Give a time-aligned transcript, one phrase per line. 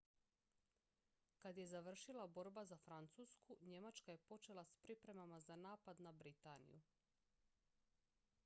[1.41, 6.81] kad je završila borba za francusku njemačka je počela s pripremama za napad na britaniju